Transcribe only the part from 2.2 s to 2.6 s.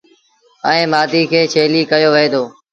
دو۔